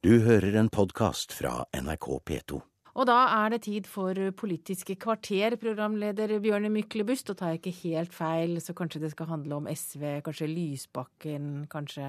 Du 0.00 0.14
hører 0.24 0.54
en 0.56 0.70
podkast 0.72 1.34
fra 1.36 1.66
NRK 1.76 2.06
P2. 2.24 2.58
Og 2.96 3.04
da 3.04 3.18
er 3.42 3.50
det 3.52 3.58
tid 3.66 3.84
for 3.84 4.16
Politiske 4.32 4.94
kvarter, 4.96 5.58
programleder 5.60 6.32
Bjørne 6.40 6.70
Myklebust. 6.72 7.28
Og 7.28 7.36
tar 7.36 7.52
jeg 7.52 7.60
ikke 7.60 7.74
helt 7.82 8.16
feil, 8.16 8.54
så 8.64 8.72
kanskje 8.72 9.02
det 9.02 9.10
skal 9.12 9.28
handle 9.28 9.58
om 9.58 9.68
SV, 9.68 10.22
kanskje 10.24 10.48
Lysbakken, 10.48 11.50
kanskje 11.68 12.08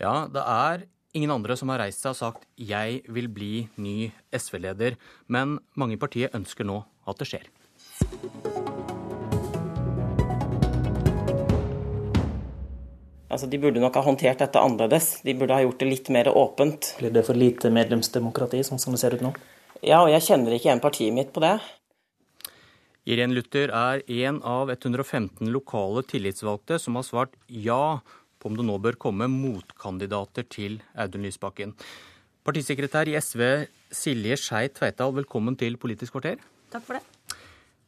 Ja, 0.00 0.14
det 0.32 0.46
er 0.46 0.86
ingen 1.12 1.34
andre 1.36 1.58
som 1.60 1.68
har 1.68 1.84
reist 1.84 2.00
seg 2.00 2.14
og 2.14 2.16
sagt 2.16 2.48
'jeg 2.56 3.02
vil 3.04 3.28
bli 3.28 3.68
ny 3.76 4.10
SV-leder', 4.32 4.96
men 5.28 5.58
mange 5.76 5.92
i 5.92 6.00
partiet 6.00 6.32
ønsker 6.32 6.64
nå 6.64 6.86
at 7.06 7.18
det 7.18 7.28
skjer. 7.28 8.51
Altså, 13.32 13.48
De 13.48 13.58
burde 13.58 13.80
nok 13.80 13.96
ha 13.96 14.04
håndtert 14.04 14.42
dette 14.44 14.60
annerledes. 14.60 15.22
De 15.24 15.32
burde 15.32 15.56
ha 15.56 15.64
gjort 15.64 15.80
det 15.80 15.88
litt 15.88 16.08
mer 16.12 16.28
åpent. 16.28 16.92
Blir 16.98 17.12
det 17.14 17.24
for 17.24 17.38
lite 17.38 17.70
medlemsdemokrati, 17.72 18.60
sånn 18.66 18.80
som 18.82 18.92
det 18.92 19.00
ser 19.00 19.16
ut 19.16 19.24
nå? 19.24 19.32
Ja, 19.80 20.02
og 20.02 20.12
jeg 20.12 20.26
kjenner 20.26 20.52
ikke 20.52 20.68
igjen 20.68 20.82
partiet 20.84 21.16
mitt 21.16 21.32
på 21.32 21.40
det. 21.42 21.56
Irén 23.08 23.32
Luther 23.34 23.72
er 23.74 24.02
en 24.06 24.42
av 24.46 24.70
115 24.70 25.48
lokale 25.50 26.04
tillitsvalgte 26.06 26.76
som 26.78 26.94
har 27.00 27.06
svart 27.08 27.32
ja 27.48 27.98
på 28.38 28.50
om 28.50 28.58
det 28.58 28.66
nå 28.68 28.76
bør 28.82 28.98
komme 29.00 29.26
motkandidater 29.32 30.46
til 30.46 30.76
Audun 30.94 31.24
Lysbakken. 31.26 31.72
Partisekretær 32.46 33.10
i 33.10 33.16
SV 33.18 33.42
Silje 33.94 34.38
Skei 34.38 34.68
Tveitdal, 34.74 35.16
velkommen 35.18 35.56
til 35.58 35.80
Politisk 35.82 36.18
kvarter. 36.18 36.38
Takk 36.70 36.86
for 36.86 37.00
det. 37.00 37.38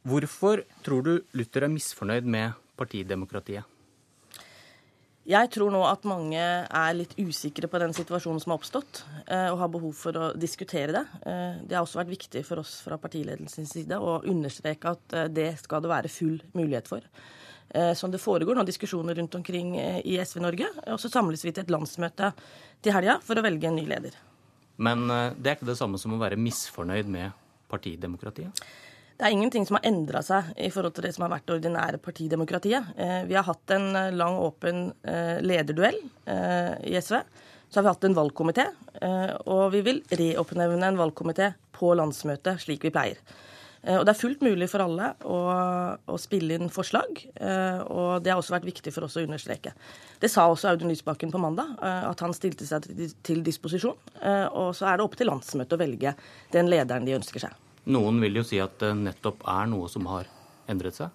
Hvorfor 0.05 0.65
tror 0.83 1.05
du 1.05 1.13
Luther 1.37 1.67
er 1.67 1.71
misfornøyd 1.71 2.27
med 2.27 2.59
partidemokratiet? 2.79 3.74
Jeg 5.25 5.49
tror 5.55 5.71
nå 5.73 5.79
at 5.89 6.03
mange 6.05 6.37
er 6.37 6.91
litt 6.93 7.15
usikre 7.17 7.65
på 7.69 7.79
den 7.81 7.95
situasjonen 7.97 8.37
som 8.43 8.51
har 8.53 8.59
oppstått, 8.59 8.99
eh, 9.25 9.47
og 9.49 9.57
har 9.57 9.71
behov 9.73 9.95
for 9.97 10.19
å 10.21 10.27
diskutere 10.37 10.93
det. 10.93 11.01
Eh, 11.25 11.55
det 11.65 11.73
har 11.73 11.81
også 11.81 11.97
vært 11.97 12.11
viktig 12.13 12.43
for 12.45 12.61
oss 12.61 12.75
fra 12.85 12.99
partiledelsens 13.01 13.73
side 13.73 13.97
å 13.97 14.19
understreke 14.21 14.93
at 14.93 15.15
eh, 15.17 15.31
det 15.33 15.47
skal 15.63 15.81
det 15.81 15.89
være 15.89 16.13
full 16.13 16.37
mulighet 16.53 16.91
for. 16.91 17.09
Som 17.97 18.11
det 18.13 18.21
foregår 18.21 18.55
nå 18.55 18.61
diskusjoner 18.63 19.17
rundt 19.17 19.33
omkring 19.35 19.73
i 19.75 20.13
SV 20.21 20.37
Norge. 20.39 20.67
Og 20.93 20.99
så 21.01 21.09
samles 21.11 21.41
vi 21.43 21.51
til 21.51 21.65
et 21.65 21.71
landsmøte 21.73 22.29
til 22.85 22.93
helga 22.95 23.17
for 23.25 23.35
å 23.35 23.43
velge 23.43 23.67
en 23.67 23.75
ny 23.75 23.83
leder. 23.89 24.13
Men 24.77 25.09
det 25.09 25.49
er 25.49 25.57
ikke 25.57 25.67
det 25.67 25.75
samme 25.75 25.99
som 25.99 26.13
å 26.15 26.19
være 26.21 26.37
misfornøyd 26.39 27.09
med 27.11 27.33
partidemokratiet? 27.73 28.61
Det 29.15 29.23
er 29.23 29.31
ingenting 29.31 29.63
som 29.63 29.77
har 29.77 29.87
endra 29.87 30.19
seg 30.25 30.49
i 30.59 30.67
forhold 30.73 30.97
til 30.97 31.05
det 31.07 31.13
som 31.15 31.23
har 31.23 31.31
vært 31.31 31.45
det 31.47 31.55
ordinære 31.55 32.01
partidemokratiet. 32.03 32.91
Eh, 32.99 33.21
vi 33.29 33.37
har 33.37 33.47
hatt 33.47 33.71
en 33.71 33.87
eh, 33.95 34.11
lang, 34.11 34.35
åpen 34.43 34.89
eh, 35.07 35.39
lederduell 35.39 36.01
i 36.25 36.97
SV. 36.99 37.21
Så 37.69 37.79
har 37.79 37.85
vi 37.85 37.91
hatt 37.91 38.05
en 38.07 38.15
valgkomité, 38.15 38.63
og 39.51 39.63
vi 39.73 39.81
vil 39.83 39.99
reoppnevne 40.09 40.87
en 40.87 40.97
valgkomité 40.97 41.49
på 41.75 41.89
landsmøtet, 41.97 42.61
slik 42.63 42.85
vi 42.85 42.91
pleier. 42.93 43.19
Og 43.97 44.05
Det 44.05 44.13
er 44.13 44.19
fullt 44.19 44.45
mulig 44.45 44.69
for 44.71 44.85
alle 44.85 45.11
å, 45.27 45.39
å, 46.07 46.17
spille 46.21 46.55
inn 46.57 46.71
forslag, 46.73 47.19
og 47.89 48.23
det 48.23 48.31
har 48.31 48.39
også 48.39 48.55
vært 48.55 48.69
viktig 48.69 48.93
for 48.95 49.09
oss 49.09 49.17
å 49.19 49.25
understreke. 49.25 49.73
Det 50.21 50.31
sa 50.31 50.47
også 50.47 50.71
Audun 50.71 50.93
Lysbakken 50.93 51.33
på 51.33 51.41
mandag, 51.41 51.75
at 51.81 52.23
han 52.25 52.37
stilte 52.37 52.69
seg 52.69 52.87
til 53.25 53.43
disposisjon. 53.45 53.97
Og 54.53 54.71
så 54.77 54.89
er 54.89 54.97
det 54.97 55.09
opp 55.09 55.19
til 55.19 55.29
landsmøtet 55.33 55.77
å 55.77 55.83
velge 55.83 56.15
den 56.55 56.71
lederen 56.71 57.09
de 57.09 57.17
ønsker 57.19 57.49
seg. 57.49 57.64
Noen 57.85 58.17
vil 58.23 58.41
jo 58.41 58.45
si 58.47 58.57
at 58.61 58.79
det 58.81 58.95
nettopp 58.97 59.45
er 59.49 59.69
noe 59.69 59.89
som 59.91 60.07
har 60.09 60.29
endret 60.71 60.97
seg? 60.97 61.13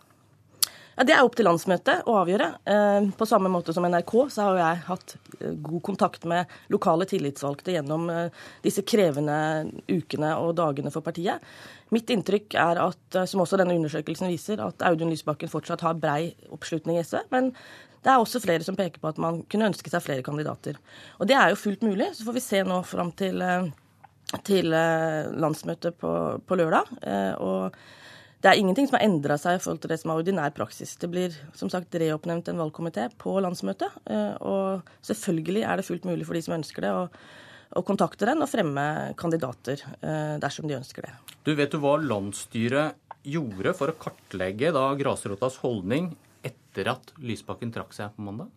Ja, 1.01 1.05
Det 1.05 1.15
er 1.17 1.25
opp 1.25 1.37
til 1.39 1.47
landsmøtet 1.49 2.03
å 2.11 2.15
avgjøre. 2.21 2.47
Eh, 2.69 3.07
på 3.17 3.27
samme 3.27 3.49
måte 3.49 3.73
som 3.73 3.87
NRK 3.89 4.13
så 4.35 4.51
har 4.51 4.59
jeg 4.59 4.81
hatt 4.85 5.15
eh, 5.39 5.55
god 5.57 5.83
kontakt 5.87 6.27
med 6.29 6.51
lokale 6.69 7.07
tillitsvalgte 7.09 7.73
gjennom 7.73 8.05
eh, 8.13 8.43
disse 8.61 8.85
krevende 8.85 9.71
ukene 9.89 10.35
og 10.43 10.59
dagene 10.59 10.93
for 10.93 11.01
partiet. 11.07 11.41
Mitt 11.95 12.13
inntrykk 12.13 12.55
er 12.61 12.83
at, 12.85 13.21
som 13.25 13.41
også 13.41 13.57
denne 13.59 13.79
undersøkelsen 13.81 14.29
viser, 14.29 14.61
at 14.61 14.85
Audun 14.87 15.09
Lysbakken 15.09 15.49
fortsatt 15.51 15.87
har 15.87 15.97
brei 15.97 16.35
oppslutning 16.53 17.01
i 17.01 17.07
SV. 17.07 17.23
Men 17.33 17.49
det 18.05 18.13
er 18.13 18.21
også 18.21 18.45
flere 18.45 18.67
som 18.67 18.77
peker 18.77 19.01
på 19.01 19.09
at 19.09 19.19
man 19.25 19.41
kunne 19.49 19.73
ønske 19.73 19.89
seg 19.89 20.05
flere 20.05 20.27
kandidater. 20.27 20.77
Og 21.17 21.33
det 21.33 21.41
er 21.41 21.55
jo 21.55 21.63
fullt 21.65 21.83
mulig. 21.89 22.13
Så 22.15 22.29
får 22.29 22.37
vi 22.37 22.45
se 22.45 22.61
nå 22.69 22.83
fram 22.87 23.17
til 23.17 23.41
til 24.47 24.75
eh, 24.77 25.31
landsmøtet 25.41 25.97
på, 26.01 26.13
på 26.47 26.59
lørdag. 26.59 26.93
Eh, 27.03 27.35
og 27.43 27.77
det 28.41 28.51
er 28.51 28.61
ingenting 28.61 28.89
som 28.89 28.97
har 28.97 29.05
endra 29.05 29.37
seg 29.41 29.59
i 29.59 29.61
forhold 29.61 29.83
til 29.83 29.93
det 29.93 29.99
som 30.01 30.13
er 30.13 30.23
ordinær 30.23 30.55
praksis. 30.57 30.95
Det 31.01 31.11
blir 31.13 31.35
som 31.57 31.73
sagt 31.73 31.97
reoppnevnt 32.01 32.49
en 32.49 32.63
valgkomité 32.63 33.09
på 33.21 33.37
landsmøtet. 33.45 34.01
Eh, 34.07 34.35
og 34.41 34.89
selvfølgelig 35.07 35.67
er 35.67 35.81
det 35.81 35.87
fullt 35.89 36.09
mulig 36.09 36.29
for 36.29 36.39
de 36.39 36.45
som 36.47 36.57
ønsker 36.57 36.87
det, 36.87 36.95
å, 36.95 37.05
å 37.77 37.85
kontakte 37.87 38.29
den 38.31 38.43
og 38.45 38.51
fremme 38.51 38.87
kandidater 39.21 39.83
dersom 40.43 40.67
de 40.67 40.79
ønsker 40.79 41.07
det. 41.07 41.13
Du 41.47 41.53
Vet 41.59 41.71
du 41.71 41.79
hva 41.83 41.95
landsstyret 42.01 42.99
gjorde 43.27 43.75
for 43.77 43.93
å 43.93 43.99
kartlegge 44.01 44.73
da 44.75 44.89
grasrotas 44.99 45.61
holdning 45.63 46.11
etter 46.47 46.89
at 46.95 47.13
Lysbakken 47.21 47.73
trakk 47.75 47.93
seg 47.95 48.15
på 48.17 48.25
mandag? 48.25 48.49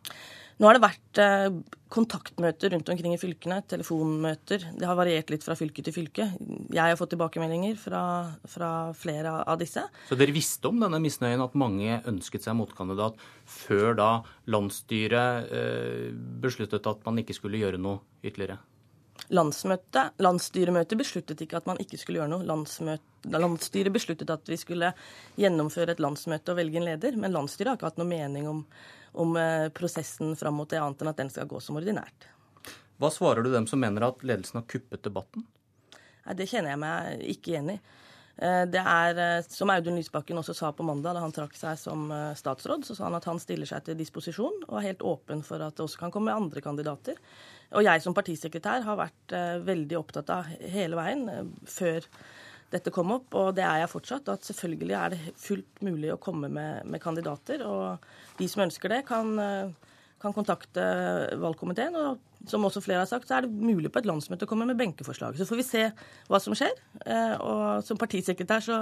Nå 0.61 0.69
har 0.69 0.77
det 0.77 0.83
vært 0.83 1.19
eh, 1.21 1.55
kontaktmøter 1.93 2.73
rundt 2.73 2.89
omkring 2.93 3.15
i 3.15 3.19
fylkene, 3.21 3.59
telefonmøter. 3.69 4.67
Det 4.77 4.87
har 4.87 4.97
variert 4.97 5.31
litt 5.33 5.45
fra 5.45 5.55
fylke 5.57 5.85
til 5.85 5.95
fylke. 5.95 6.27
Jeg 6.73 6.81
har 6.81 6.99
fått 6.99 7.13
tilbakemeldinger 7.15 7.77
fra, 7.81 8.03
fra 8.49 8.71
flere 8.97 9.39
av 9.41 9.57
disse. 9.61 9.85
Så 10.09 10.17
dere 10.19 10.35
visste 10.35 10.69
om 10.69 10.81
denne 10.81 11.01
misnøyen, 11.03 11.43
at 11.43 11.57
mange 11.57 12.01
ønsket 12.09 12.45
seg 12.45 12.57
motkandidat, 12.59 13.17
før 13.49 13.97
da 13.97 14.11
landsstyret 14.53 15.49
eh, 15.53 16.11
besluttet 16.43 16.89
at 16.89 17.01
man 17.07 17.21
ikke 17.23 17.37
skulle 17.37 17.61
gjøre 17.61 17.81
noe 17.81 18.01
ytterligere? 18.23 18.61
Landsmøte, 19.33 20.09
landsstyremøtet 20.21 20.99
besluttet 20.99 21.41
ikke 21.45 21.61
at 21.61 21.67
man 21.69 21.79
ikke 21.81 21.97
skulle 21.97 22.19
gjøre 22.19 22.33
noe. 22.33 22.45
Landsmøte, 22.45 23.29
landsstyret 23.31 23.93
besluttet 23.95 24.33
at 24.33 24.49
vi 24.51 24.57
skulle 24.59 24.91
gjennomføre 25.39 25.95
et 25.95 26.03
landsmøte 26.03 26.53
og 26.53 26.59
velge 26.59 26.81
en 26.81 26.89
leder, 26.89 27.15
men 27.17 27.33
landsstyret 27.33 27.71
har 27.71 27.79
ikke 27.79 27.93
hatt 27.93 28.01
noe 28.01 28.09
mening 28.09 28.49
om 28.51 28.65
om 29.13 29.35
eh, 29.37 29.69
prosessen 29.75 30.35
fram 30.35 30.57
mot 30.59 30.69
det, 30.69 30.81
annet 30.81 31.01
enn 31.01 31.11
at 31.11 31.19
den 31.21 31.31
skal 31.33 31.49
gå 31.49 31.59
som 31.63 31.77
ordinært. 31.79 32.29
Hva 33.01 33.09
svarer 33.13 33.45
du 33.45 33.51
dem 33.53 33.67
som 33.69 33.81
mener 33.81 34.05
at 34.07 34.23
ledelsen 34.25 34.61
har 34.61 34.69
kuppet 34.69 35.03
debatten? 35.05 35.45
Nei, 36.23 36.35
Det 36.39 36.47
kjenner 36.49 36.73
jeg 36.73 36.81
meg 36.83 37.23
ikke 37.35 37.53
igjen 37.53 37.73
i. 37.75 37.77
Eh, 38.37 38.63
det 38.73 38.81
er, 38.81 39.19
eh, 39.21 39.47
som 39.49 39.69
Audun 39.73 39.99
Lysbakken 39.99 40.39
også 40.41 40.55
sa 40.57 40.71
på 40.73 40.85
mandag 40.85 41.17
da 41.17 41.23
han 41.23 41.35
trakk 41.35 41.57
seg 41.57 41.77
som 41.81 42.07
statsråd, 42.37 42.85
så 42.87 42.97
sa 42.97 43.07
han 43.09 43.17
at 43.19 43.27
han 43.29 43.41
stiller 43.41 43.69
seg 43.69 43.85
til 43.85 43.99
disposisjon 43.99 44.63
og 44.67 44.77
er 44.79 44.89
helt 44.89 45.05
åpen 45.05 45.43
for 45.45 45.61
at 45.61 45.77
det 45.77 45.85
også 45.85 46.05
kan 46.05 46.13
komme 46.13 46.33
andre 46.33 46.63
kandidater. 46.65 47.19
Og 47.73 47.85
jeg 47.85 48.01
som 48.01 48.13
partisekretær 48.13 48.85
har 48.85 48.99
vært 48.99 49.33
veldig 49.65 49.97
opptatt 49.97 50.29
av 50.29 50.49
hele 50.69 50.97
veien, 50.99 51.53
før 51.65 52.05
dette 52.73 52.93
kom 52.93 53.13
opp, 53.15 53.33
og 53.37 53.53
det 53.57 53.65
er 53.67 53.83
jeg 53.83 53.91
fortsatt, 53.91 54.29
at 54.33 54.45
selvfølgelig 54.47 54.95
er 54.97 55.13
det 55.13 55.33
fullt 55.39 55.81
mulig 55.85 56.13
å 56.13 56.19
komme 56.21 56.49
med, 56.51 56.85
med 56.89 57.01
kandidater. 57.03 57.61
Og 57.67 58.39
de 58.39 58.49
som 58.49 58.63
ønsker 58.65 58.89
det, 58.89 59.03
kan, 59.07 59.29
eh, 59.41 59.93
kan, 60.21 60.33
kontakte 60.33 60.83
valgkomiteen. 61.41 61.95
Og 61.99 62.49
som 62.49 62.65
også 62.65 62.81
flere 62.83 63.03
har 63.03 63.09
sagt, 63.09 63.29
så 63.29 63.37
er 63.37 63.45
det 63.45 63.53
mulig 63.53 63.91
på 63.93 64.01
et 64.01 64.09
landsmøte 64.09 64.47
å 64.47 64.49
komme 64.49 64.67
med 64.69 64.79
benkeforslag. 64.79 65.37
Så 65.37 65.47
får 65.49 65.61
vi 65.61 65.67
se 65.67 65.85
hva 66.31 66.41
som 66.41 66.57
skjer. 66.57 66.73
Eh, 67.05 67.35
og 67.37 67.85
som 67.85 67.99
partisekretær 68.01 68.65
så, 68.65 68.81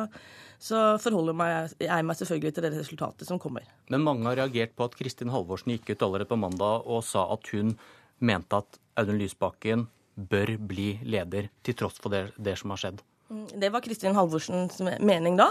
så 0.55 0.83
forholder 1.03 1.37
meg, 1.43 1.75
jeg 1.83 2.07
meg 2.07 2.21
selvfølgelig 2.21 2.55
til 2.57 2.67
det 2.67 2.75
resultatet 2.77 3.27
som 3.27 3.41
kommer. 3.43 3.67
Men 3.91 4.07
mange 4.07 4.29
har 4.29 4.39
reagert 4.39 4.77
på 4.77 4.87
at 4.87 4.95
Kristin 4.99 5.33
Halvorsen 5.35 5.75
gikk 5.75 5.93
ut 5.93 6.07
allerede 6.07 6.31
på 6.31 6.39
mandag 6.39 6.87
og 6.87 7.03
sa 7.07 7.27
at 7.35 7.51
hun 7.51 7.75
mente 8.23 8.63
at 8.63 8.79
Audun 9.01 9.19
Lysbakken 9.19 9.89
bør 10.15 10.55
bli 10.67 10.93
leder, 11.07 11.49
til 11.63 11.75
tross 11.79 11.99
for 11.99 12.13
det, 12.13 12.29
det 12.39 12.57
som 12.59 12.71
har 12.73 12.79
skjedd. 12.79 13.01
Mm, 13.31 13.47
det 13.63 13.71
var 13.71 13.83
Kristin 13.85 14.15
Halvorsens 14.17 14.81
mening 14.99 15.39
da. 15.39 15.47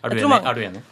Er 0.00 0.10
du, 0.10 0.18
enig? 0.18 0.40
er, 0.40 0.56
du 0.56 0.64
enig? 0.64 0.82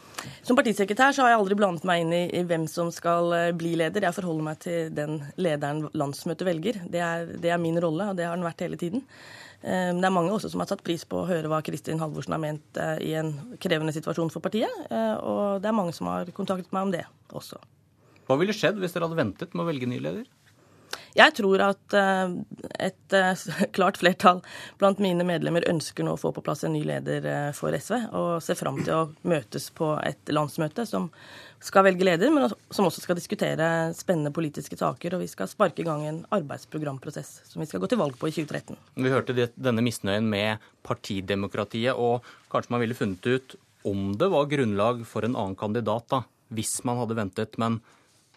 Som 0.44 0.58
partisekretær 0.58 1.14
så 1.16 1.24
har 1.24 1.32
jeg 1.32 1.40
aldri 1.40 1.56
blandet 1.56 1.86
meg 1.88 2.02
inn 2.04 2.12
i, 2.12 2.22
i, 2.36 2.42
hvem 2.48 2.66
som 2.68 2.90
skal 2.92 3.32
eh, 3.36 3.50
bli 3.56 3.72
leder. 3.80 4.04
Jeg 4.04 4.16
forholder 4.16 4.46
meg 4.46 4.58
til 4.60 4.90
den 4.96 5.20
lederen 5.40 5.86
landsmøtet 5.96 6.44
velger. 6.48 6.80
Det 6.92 7.00
er, 7.04 7.30
det 7.40 7.52
er 7.54 7.62
min 7.62 7.78
rolle, 7.80 8.10
og 8.10 8.18
det 8.18 8.28
har 8.28 8.36
den 8.36 8.44
vært 8.44 8.64
hele 8.66 8.78
tiden. 8.80 9.04
Eh, 9.62 9.90
det 9.96 10.06
er 10.06 10.14
mange 10.14 10.34
også 10.36 10.52
som 10.52 10.60
har 10.60 10.68
satt 10.70 10.84
pris 10.84 11.06
på 11.08 11.22
å 11.22 11.28
høre 11.30 11.50
hva 11.52 11.62
Kristin 11.64 12.02
Halvorsen 12.02 12.36
har 12.36 12.42
ment 12.42 12.80
eh, 12.80 12.96
i 13.10 13.14
en 13.20 13.32
krevende 13.62 13.96
situasjon 13.96 14.32
for 14.34 14.44
partiet. 14.44 14.84
Og 14.90 15.62
det 15.62 15.70
er 15.70 15.76
mange 15.76 15.96
som 15.96 16.10
har 16.12 16.28
kontaktet 16.36 16.72
meg 16.76 16.88
om 16.88 16.94
det 16.96 17.06
også. 17.32 17.60
Hva 18.28 18.36
ville 18.38 18.54
skjedd 18.54 18.78
hvis 18.78 18.92
dere 18.94 19.08
hadde 19.08 19.18
ventet 19.18 19.56
med 19.56 19.64
å 19.64 19.70
velge 19.70 19.88
ny 19.90 20.02
leder? 20.02 20.28
Jeg 21.18 21.34
tror 21.36 21.62
at 21.64 21.96
eh, 21.96 22.32
et 22.86 23.16
eh, 23.16 23.44
klart 23.76 23.98
flertall 24.00 24.40
blant 24.80 25.00
mine 25.02 25.26
medlemmer 25.26 25.66
ønsker 25.70 26.06
nå 26.06 26.14
å 26.14 26.20
få 26.20 26.32
på 26.34 26.44
plass 26.46 26.64
en 26.66 26.74
ny 26.76 26.82
leder 26.86 27.26
eh, 27.26 27.52
for 27.56 27.74
SV, 27.74 27.96
og 28.16 28.32
ser 28.44 28.58
fram 28.58 28.80
til 28.82 28.94
å 28.94 29.06
møtes 29.28 29.70
på 29.74 29.92
et 30.06 30.32
landsmøte 30.34 30.86
som 30.88 31.10
skal 31.60 31.84
velge 31.84 32.06
leder, 32.06 32.30
men 32.32 32.48
som 32.72 32.86
også 32.88 33.02
skal 33.04 33.18
diskutere 33.18 33.66
spennende 33.96 34.32
politiske 34.32 34.78
saker. 34.80 35.16
Og 35.16 35.24
vi 35.26 35.28
skal 35.28 35.50
sparke 35.50 35.82
i 35.82 35.86
gang 35.88 36.06
en 36.08 36.22
arbeidsprogramprosess 36.32 37.34
som 37.50 37.60
vi 37.60 37.68
skal 37.68 37.82
gå 37.82 37.90
til 37.90 38.00
valg 38.00 38.16
på 38.16 38.30
i 38.30 38.34
2013. 38.34 38.78
Vi 39.04 39.12
hørte 39.12 39.50
denne 39.52 39.84
misnøyen 39.84 40.30
med 40.30 40.70
partidemokratiet, 40.86 41.98
og 41.98 42.24
kanskje 42.52 42.76
man 42.76 42.84
ville 42.84 42.96
funnet 42.96 43.28
ut 43.28 43.58
om 43.84 44.10
det 44.16 44.28
var 44.32 44.48
grunnlag 44.48 45.04
for 45.08 45.24
en 45.24 45.36
annen 45.36 45.58
kandidat, 45.58 46.08
da, 46.12 46.24
hvis 46.54 46.78
man 46.88 47.00
hadde 47.00 47.18
ventet. 47.18 47.60
Men 47.60 47.82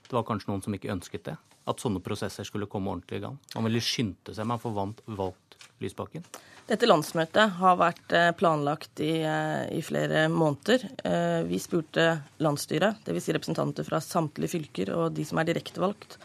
det 0.04 0.16
var 0.16 0.28
kanskje 0.28 0.52
noen 0.52 0.64
som 0.66 0.76
ikke 0.76 0.92
ønsket 0.92 1.28
det? 1.32 1.40
At 1.70 1.84
sånne 1.84 2.02
prosesser 2.04 2.48
skulle 2.48 2.70
komme 2.72 2.92
ordentlig 2.92 3.22
i 3.22 3.26
gang? 3.26 3.38
Man 3.56 3.70
ville 3.70 3.84
skynde 3.84 4.36
seg 4.36 4.50
å 4.50 4.60
få 4.62 4.74
valgt 4.74 5.58
Lysbakken? 5.84 6.26
Dette 6.64 6.88
landsmøtet 6.88 7.58
har 7.60 7.80
vært 7.80 8.14
eh, 8.16 8.30
planlagt 8.40 9.02
i, 9.04 9.18
eh, 9.28 9.66
i, 9.76 9.82
flere 9.84 10.30
måneder. 10.32 10.86
Eh, 11.04 11.42
vi 11.50 11.60
spurte 11.60 12.06
landsstyret, 12.44 13.02
dvs. 13.04 13.26
Si 13.26 13.36
representanter 13.36 13.88
fra 13.88 14.00
samtlige 14.04 14.54
fylker 14.56 14.94
og 14.96 15.18
de 15.18 15.26
som 15.28 15.42
er 15.42 15.52
direktevalgt, 15.52 16.20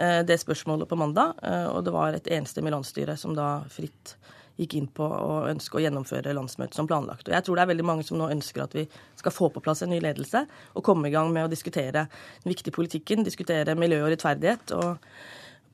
det 0.00 0.36
spørsmålet 0.38 0.86
på 0.88 0.96
mandag. 0.96 1.34
Og 1.74 1.82
det 1.84 1.92
var 1.92 2.14
et 2.14 2.28
enstemmig 2.32 2.70
landsstyre 2.72 3.16
som 3.20 3.34
da 3.36 3.64
fritt 3.68 4.12
gikk 4.60 4.76
inn 4.76 4.88
på 4.92 5.06
å 5.06 5.40
ønske 5.48 5.78
å 5.78 5.82
gjennomføre 5.82 6.34
landsmøtet 6.36 6.76
som 6.76 6.88
planlagt. 6.90 7.28
Og 7.28 7.34
jeg 7.34 7.46
tror 7.46 7.56
det 7.58 7.64
er 7.64 7.72
veldig 7.72 7.88
mange 7.88 8.06
som 8.06 8.20
nå 8.20 8.28
ønsker 8.32 8.64
at 8.64 8.76
vi 8.76 8.86
skal 9.18 9.34
få 9.34 9.50
på 9.54 9.62
plass 9.64 9.84
en 9.84 9.92
ny 9.92 10.00
ledelse 10.04 10.44
og 10.74 10.84
komme 10.86 11.08
i 11.08 11.14
gang 11.14 11.32
med 11.32 11.48
å 11.48 11.52
diskutere 11.52 12.06
den 12.06 12.52
viktige 12.52 12.76
politikken, 12.76 13.24
diskutere 13.26 13.78
miljø 13.78 14.04
og 14.04 14.12
rettferdighet. 14.14 14.76
og 14.76 14.98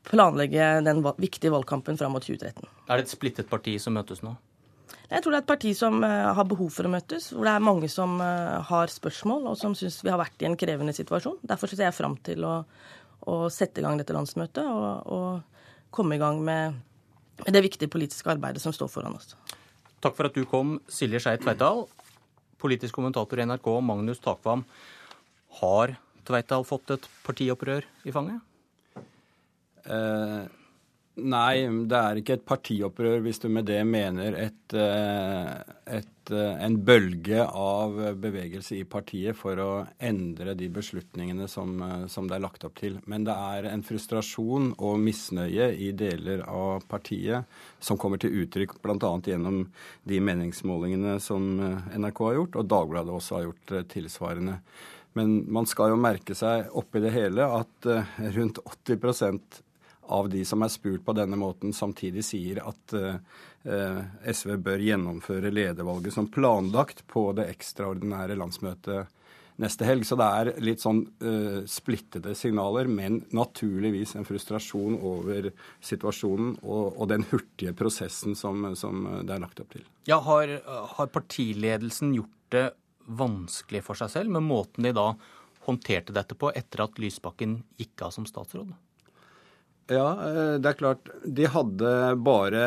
planlegge 0.07 0.67
den 0.87 1.03
viktige 1.19 1.51
valgkampen 1.51 1.99
fram 1.99 2.13
mot 2.15 2.23
2013. 2.23 2.69
Er 2.87 2.99
det 3.01 3.07
et 3.07 3.15
splittet 3.15 3.49
parti 3.51 3.77
som 3.83 3.97
møtes 3.97 4.23
nå? 4.23 4.37
Jeg 5.07 5.23
tror 5.23 5.35
det 5.35 5.39
er 5.39 5.45
et 5.45 5.51
parti 5.51 5.73
som 5.79 6.03
eh, 6.03 6.29
har 6.35 6.47
behov 6.51 6.71
for 6.75 6.87
å 6.87 6.91
møtes, 6.91 7.29
hvor 7.35 7.47
det 7.47 7.53
er 7.55 7.63
mange 7.63 7.89
som 7.91 8.17
eh, 8.23 8.57
har 8.71 8.91
spørsmål, 8.91 9.47
og 9.53 9.59
som 9.59 9.75
syns 9.79 10.01
vi 10.03 10.11
har 10.11 10.19
vært 10.19 10.43
i 10.43 10.49
en 10.49 10.59
krevende 10.59 10.95
situasjon. 10.97 11.39
Derfor 11.47 11.71
ser 11.71 11.87
jeg 11.87 11.95
fram 11.95 12.17
til 12.27 12.47
å, 12.47 12.57
å, 13.27 13.37
sette 13.55 13.83
i 13.83 13.87
gang 13.87 14.01
dette 14.01 14.17
landsmøtet 14.17 14.67
og, 14.67 15.07
og 15.15 15.95
komme 15.95 16.19
i 16.19 16.23
gang 16.23 16.43
med 16.43 16.81
det 17.45 17.63
viktige 17.65 17.91
politiske 17.93 18.31
arbeidet 18.33 18.63
som 18.63 18.75
står 18.75 18.91
foran 18.93 19.17
oss. 19.19 19.35
Takk 20.01 20.17
for 20.17 20.29
at 20.29 20.37
du 20.37 20.45
kom, 20.49 20.77
Silje 20.89 21.21
Skei 21.23 21.37
Tveitdal. 21.41 21.85
Politisk 22.61 22.97
kommentator 22.97 23.41
i 23.41 23.47
NRK, 23.47 23.69
Magnus 23.85 24.23
Takvam. 24.25 24.65
Har 25.61 25.97
Tveitdal 26.27 26.65
fått 26.67 26.93
et 26.97 27.09
partiopprør 27.27 27.87
i 28.09 28.15
fanget? 28.15 28.41
Eh, 29.87 30.47
nei, 31.17 31.65
det 31.89 31.97
er 31.97 32.19
ikke 32.21 32.35
et 32.37 32.45
partiopprør 32.47 33.23
hvis 33.25 33.41
du 33.41 33.49
med 33.53 33.67
det 33.69 33.81
mener 33.89 34.37
et, 34.37 34.75
eh, 34.77 35.53
et, 35.99 36.31
eh, 36.31 36.65
en 36.67 36.77
bølge 36.85 37.41
av 37.47 37.97
bevegelse 38.21 38.77
i 38.77 38.85
partiet 38.85 39.37
for 39.37 39.57
å 39.57 39.71
endre 39.99 40.55
de 40.55 40.69
beslutningene 40.69 41.49
som, 41.49 41.81
eh, 41.83 42.07
som, 42.13 42.29
det 42.29 42.37
er 42.37 42.45
lagt 42.45 42.65
opp 42.69 42.77
til. 42.77 43.01
Men 43.07 43.25
det 43.25 43.33
er 43.33 43.71
en 43.71 43.83
frustrasjon 43.83 44.75
og 44.79 44.99
misnøye 45.01 45.71
i 45.79 45.93
deler 45.93 46.45
av 46.47 46.85
partiet 46.89 47.47
som 47.81 47.97
kommer 47.97 48.19
til 48.19 48.37
uttrykk 48.45 48.77
bl.a. 48.83 49.21
gjennom 49.25 49.67
de 50.05 50.21
meningsmålingene 50.21 51.19
som 51.21 51.57
NRK 51.97 52.25
har 52.29 52.35
gjort, 52.41 52.57
og 52.57 52.69
Dagbladet 52.69 53.17
også 53.17 53.39
har 53.39 53.49
gjort 53.49 53.89
tilsvarende. 53.89 54.61
Men 55.15 55.47
man 55.51 55.65
skal 55.65 55.95
jo 55.95 55.97
merke 55.97 56.35
seg 56.37 56.69
oppi 56.77 57.01
det 57.01 57.15
hele 57.15 57.41
at 57.41 57.89
rundt 58.37 58.61
80 58.61 59.65
av 60.13 60.29
de 60.31 60.45
som 60.45 60.63
er 60.63 60.73
spurt 60.73 61.05
på 61.07 61.15
denne 61.17 61.39
måten, 61.41 61.75
samtidig 61.77 62.25
sier 62.27 62.63
at 62.63 62.95
uh, 62.97 63.19
eh, 63.65 64.01
SV 64.31 64.57
bør 64.63 64.85
gjennomføre 64.87 65.53
ledervalget 65.53 66.15
som 66.15 66.31
planlagt 66.33 67.05
på 67.11 67.29
det 67.37 67.49
ekstraordinære 67.55 68.39
landsmøtet 68.39 69.13
neste 69.63 69.87
helg. 69.89 70.05
Så 70.07 70.19
det 70.21 70.27
er 70.39 70.51
litt 70.65 70.83
sånn 70.85 71.03
eh, 71.25 71.61
splittede 71.71 72.35
signaler, 72.37 72.89
men 72.91 73.23
naturligvis 73.37 74.17
en 74.19 74.27
frustrasjon 74.29 74.99
over 75.01 75.51
situasjonen 75.85 76.59
og, 76.63 76.97
og 76.97 77.11
den 77.13 77.27
hurtige 77.31 77.75
prosessen 77.77 78.37
som, 78.39 78.69
som, 78.77 79.07
det 79.25 79.37
er 79.37 79.43
lagt 79.43 79.63
opp 79.63 79.73
til. 79.75 79.87
Ja, 80.09 80.21
har, 80.27 80.59
har 80.97 81.13
partiledelsen 81.15 82.15
gjort 82.17 82.35
det 82.55 82.67
vanskelig 83.07 83.83
for 83.87 83.99
seg 83.99 84.13
selv 84.13 84.35
med 84.35 84.47
måten 84.47 84.87
de 84.87 84.93
da 84.95 85.13
håndterte 85.67 86.15
dette 86.15 86.37
på 86.39 86.53
etter 86.55 86.85
at 86.85 86.99
Lysbakken 87.03 87.61
gikk 87.81 88.07
av 88.07 88.15
som 88.15 88.27
statsråd? 88.29 88.75
Ja, 89.93 90.07
eh, 90.29 90.55
det 90.61 90.73
er 90.73 90.79
klart. 90.79 91.11
De 91.25 91.47
hadde 91.51 91.91
bare 92.27 92.67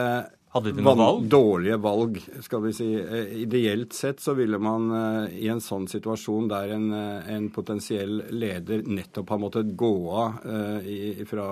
hadde 0.49 0.71
de 0.71 0.81
valg? 0.81 1.27
Dårlige 1.29 1.77
valg, 1.77 2.17
skal 2.41 2.63
vi 2.63 2.73
si. 2.73 2.87
Eh, 2.97 3.35
ideelt 3.43 3.93
sett 3.93 4.19
så 4.19 4.33
ville 4.33 4.57
man 4.57 4.89
eh, 4.97 5.35
i 5.43 5.47
en 5.51 5.61
sånn 5.61 5.85
situasjon 5.89 6.49
der 6.49 6.73
en, 6.73 6.87
en 7.29 7.49
potensiell 7.53 8.23
leder 8.33 8.81
nettopp 8.89 9.29
har 9.29 9.41
måttet 9.43 9.75
gå 9.77 9.93
av 10.09 10.39
uh, 10.49 11.21
fra 11.29 11.47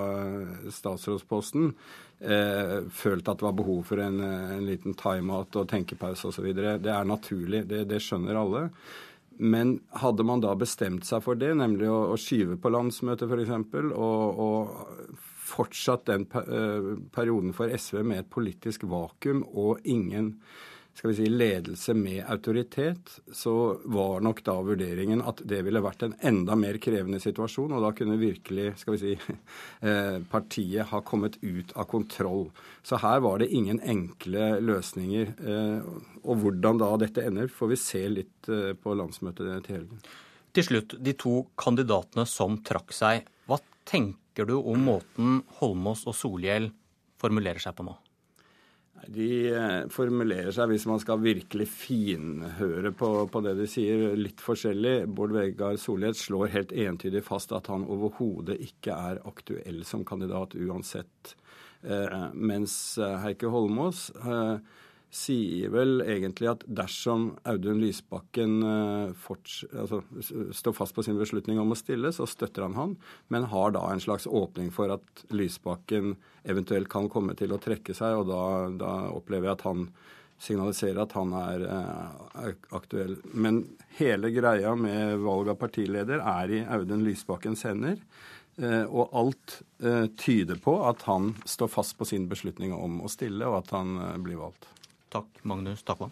statsrådsposten, 0.74 1.70
eh, 2.26 2.78
følt 2.90 3.30
at 3.30 3.38
det 3.38 3.46
var 3.46 3.58
behov 3.60 3.84
for 3.92 4.02
en, 4.02 4.18
en 4.24 4.66
liten 4.66 4.98
timeout 4.98 5.62
og 5.62 5.70
tenkepause 5.70 6.32
osv. 6.32 6.50
Det 6.58 6.94
er 6.94 7.06
naturlig, 7.06 7.68
det, 7.70 7.86
det 7.92 8.02
skjønner 8.02 8.42
alle. 8.42 8.64
Men 9.38 9.78
hadde 10.02 10.26
man 10.26 10.42
da 10.42 10.56
bestemt 10.58 11.06
seg 11.06 11.22
for 11.26 11.38
det, 11.40 11.52
nemlig 11.60 11.90
å, 11.92 12.00
å 12.14 12.20
skyve 12.20 12.58
på 12.62 12.72
landsmøtet 12.74 13.30
f.eks., 13.30 13.54
og, 13.94 14.42
og 14.42 15.26
fortsatt 15.48 16.08
den 16.10 16.26
eh, 16.42 16.90
perioden 17.16 17.54
for 17.56 17.72
SV 17.72 18.02
med 18.04 18.24
et 18.24 18.32
politisk 18.34 18.88
vakuum 18.90 19.46
og 19.48 19.86
ingen 19.88 20.36
skal 20.98 21.12
vi 21.12 21.16
si, 21.16 21.28
ledelse 21.30 21.94
med 21.94 22.24
autoritet, 22.26 23.20
så 23.34 23.52
var 23.86 24.24
nok 24.26 24.40
da 24.48 24.56
vurderingen 24.66 25.22
at 25.22 25.44
det 25.46 25.60
ville 25.68 25.82
vært 25.86 26.08
en 26.08 26.16
enda 26.26 26.56
mer 26.58 26.80
krevende 26.82 27.20
situasjon. 27.22 27.76
Og 27.78 27.84
da 27.86 27.92
kunne 27.94 28.18
virkelig 28.18 28.72
skal 28.82 28.96
vi 28.96 29.02
si, 29.04 29.36
eh, 29.88 30.18
partiet 30.32 30.90
ha 30.90 31.04
kommet 31.06 31.38
ut 31.44 31.76
av 31.78 31.86
kontroll. 31.92 32.48
Så 32.82 32.98
her 33.04 33.22
var 33.22 33.44
det 33.44 33.52
ingen 33.54 33.78
enkle 33.86 34.56
løsninger. 34.66 35.36
Eh, 35.38 35.92
og 36.24 36.42
hvordan 36.42 36.82
da 36.82 36.90
dette 37.06 37.28
ender, 37.30 37.52
får 37.54 37.72
vi 37.76 37.80
se 37.84 38.04
litt 38.10 38.50
på 38.82 38.98
landsmøtet 38.98 39.68
til 39.68 39.78
helgen. 39.78 40.02
Til 40.58 40.66
slutt, 40.66 40.98
de 40.98 41.14
to 41.14 41.44
kandidatene 41.62 42.26
som 42.26 42.58
trakk 42.66 42.96
seg. 42.96 43.30
Hva 43.46 43.62
tenker 43.86 44.50
du 44.50 44.58
om 44.58 44.90
måten 44.90 45.44
Holmås 45.62 46.08
og 46.10 46.18
Solhjell 46.18 46.72
formulerer 47.22 47.62
seg 47.62 47.78
på 47.78 47.86
nå? 47.86 47.94
De 49.06 49.30
eh, 49.54 49.84
formulerer 49.94 50.52
seg, 50.56 50.72
hvis 50.72 50.88
man 50.90 51.00
skal 51.02 51.22
virkelig 51.22 51.68
finhøre 51.70 52.92
på, 52.98 53.12
på 53.32 53.42
det 53.46 53.54
de 53.60 53.68
sier, 53.70 54.16
litt 54.18 54.42
forskjellig. 54.44 54.96
Bård 55.14 55.36
Vegar 55.36 55.78
Solhjell 55.80 56.18
slår 56.18 56.54
helt 56.56 56.74
entydig 56.74 57.22
fast 57.26 57.54
at 57.56 57.70
han 57.72 57.86
overhodet 57.86 58.58
ikke 58.64 58.98
er 59.12 59.22
aktuell 59.30 59.84
som 59.88 60.06
kandidat 60.08 60.58
uansett. 60.58 61.36
Eh, 61.86 62.18
mens 62.34 62.98
Heikki 62.98 63.24
Heike 63.28 63.54
Holmås 63.54 64.10
eh, 64.18 64.58
sier 65.14 65.72
vel 65.72 66.02
egentlig 66.04 66.50
at 66.52 66.66
dersom 66.68 67.30
Audun 67.48 67.80
Lysbakken 67.80 68.58
uh, 68.64 69.30
altså, 69.80 70.02
står 70.56 70.76
fast 70.76 70.96
på 70.96 71.06
sin 71.06 71.20
beslutning 71.20 71.62
om 71.62 71.72
å 71.72 71.80
stille, 71.80 72.12
så 72.16 72.28
støtter 72.28 72.66
han 72.66 72.76
han, 72.78 72.96
men 73.32 73.48
har 73.54 73.74
da 73.76 73.86
en 73.92 74.04
slags 74.04 74.28
åpning 74.28 74.70
for 74.76 74.92
at 74.98 75.26
Lysbakken 75.32 76.16
eventuelt 76.44 76.92
kan 76.92 77.08
komme 77.12 77.38
til 77.40 77.56
å 77.56 77.62
trekke 77.62 77.96
seg, 77.96 78.20
og 78.20 78.28
da, 78.32 78.44
da 78.84 78.94
opplever 79.16 79.50
jeg 79.50 79.58
at 79.58 79.68
han 79.70 79.90
signaliserer 80.44 81.02
at 81.02 81.16
han 81.18 81.34
er, 81.40 81.68
uh, 81.72 82.32
er, 82.44 82.58
aktuell. 82.76 83.16
Men 83.34 83.64
hele 83.98 84.34
greia 84.36 84.76
med 84.78 85.24
valg 85.24 85.54
av 85.54 85.62
partileder 85.62 86.20
er 86.22 86.58
i 86.60 86.66
Audun 86.68 87.08
Lysbakkens 87.08 87.64
hender. 87.66 88.02
Uh, 88.58 88.84
og 88.90 89.14
alt 89.16 89.60
tyder 90.18 90.58
på 90.58 90.74
at 90.90 91.04
han 91.06 91.30
står 91.46 91.70
fast 91.70 91.94
på 92.00 92.08
sin 92.10 92.26
beslutning 92.28 92.74
om 92.74 93.00
å 93.06 93.12
stille, 93.12 93.46
og 93.46 93.62
at 93.62 93.72
han 93.78 93.94
blir 94.26 94.42
valgt. 94.42 94.66
Takk, 95.14 95.28
Magnus 95.48 95.84
Takvam. 95.88 96.12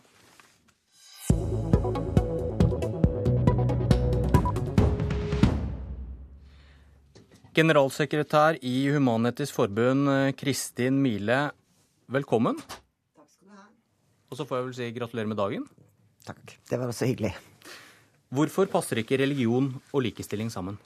Generalsekretær 7.55 8.57
i 8.67 8.73
Human-Etisk 8.91 9.55
Forbund, 9.55 10.09
Kristin 10.39 10.97
Mile, 11.03 11.51
velkommen. 12.11 12.57
Takk 13.15 13.29
skal 13.31 13.47
du 13.47 13.53
ha. 13.55 13.67
Og 14.31 14.39
så 14.39 14.47
får 14.47 14.59
jeg 14.59 14.65
vel 14.65 14.75
si 14.79 14.89
gratulerer 14.97 15.31
med 15.31 15.39
dagen. 15.39 15.67
Takk. 16.27 16.57
Det 16.67 16.79
var 16.79 16.91
også 16.91 17.07
hyggelig. 17.07 17.31
Hvorfor 18.35 18.67
passer 18.67 18.99
ikke 18.99 19.19
religion 19.21 19.69
og 19.93 20.03
likestilling 20.03 20.51
sammen? 20.51 20.79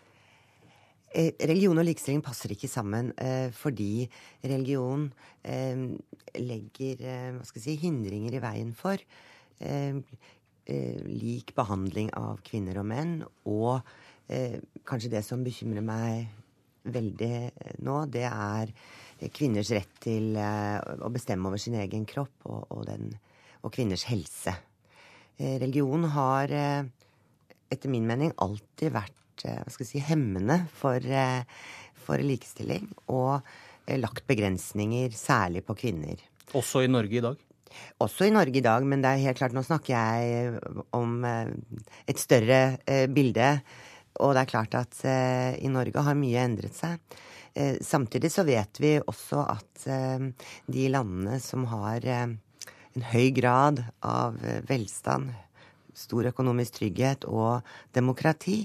Eh, 1.09 1.33
religion 1.49 1.79
og 1.81 1.87
likestilling 1.87 2.21
passer 2.21 2.51
ikke 2.53 2.69
sammen 2.69 3.09
eh, 3.17 3.49
fordi 3.55 4.05
religion 4.43 5.07
eh, 5.41 5.87
legger 6.37 7.01
hva 7.33 7.47
skal 7.47 7.57
jeg 7.57 7.65
si, 7.65 7.77
hindringer 7.81 8.37
i 8.37 8.43
veien 8.43 8.75
for 8.77 9.01
lik 10.69 11.49
behandling 11.57 12.11
av 12.15 12.37
kvinner 12.45 12.77
og 12.79 12.85
menn. 12.87 13.15
Og 13.49 13.81
kanskje 14.87 15.09
det 15.11 15.23
som 15.25 15.41
bekymrer 15.43 15.83
meg 15.83 16.29
veldig 16.87 17.81
nå, 17.83 17.95
det 18.13 18.23
er 18.29 18.71
kvinners 19.35 19.73
rett 19.75 19.97
til 20.05 20.37
å 20.37 21.09
bestemme 21.11 21.49
over 21.49 21.59
sin 21.59 21.75
egen 21.81 22.05
kropp 22.07 22.45
og, 22.45 22.69
og, 22.69 22.85
den, 22.87 23.09
og 23.65 23.73
kvinners 23.75 24.05
helse. 24.07 24.53
Religion 25.41 26.07
har 26.13 26.53
etter 26.53 27.91
min 27.91 28.07
mening 28.07 28.31
alltid 28.39 28.93
vært 28.95 29.19
Eh, 29.45 29.59
hva 29.63 29.73
skal 29.73 29.87
si, 29.87 30.01
hemmende 30.03 30.61
for, 30.79 31.03
eh, 31.03 31.43
for 32.05 32.21
likestilling. 32.23 32.87
Og 33.13 33.39
eh, 33.85 33.99
lagt 33.99 34.25
begrensninger, 34.29 35.13
særlig 35.15 35.63
på 35.67 35.77
kvinner. 35.79 36.21
Også 36.57 36.83
i 36.85 36.91
Norge 36.91 37.19
i 37.19 37.23
dag? 37.23 37.45
Også 38.01 38.25
i 38.25 38.33
Norge 38.33 38.57
i 38.57 38.65
dag, 38.65 38.85
men 38.89 39.03
det 39.03 39.11
er 39.11 39.25
helt 39.27 39.37
klart, 39.37 39.53
nå 39.53 39.61
snakker 39.61 39.93
jeg 39.93 40.59
om 40.97 41.21
et 41.23 42.17
større 42.17 42.79
bilde. 43.13 43.51
Og 44.25 44.33
det 44.33 44.41
er 44.41 44.49
klart 44.49 44.73
at 44.79 45.03
i 45.61 45.69
Norge 45.69 46.01
har 46.01 46.17
mye 46.17 46.47
endret 46.49 46.73
seg. 46.73 46.97
Eh, 47.53 47.77
samtidig 47.81 48.31
så 48.31 48.43
vet 48.43 48.79
vi 48.79 48.93
også 48.99 49.43
at 49.49 49.85
eh, 49.89 50.25
de 50.69 50.87
landene 50.91 51.39
som 51.41 51.65
har 51.71 52.05
eh, 52.05 52.27
en 52.95 53.05
høy 53.11 53.29
grad 53.35 53.81
av 54.05 54.37
eh, 54.45 54.61
velstand, 54.69 55.33
stor 55.97 56.29
økonomisk 56.29 56.77
trygghet 56.77 57.25
og 57.27 57.65
demokrati, 57.95 58.61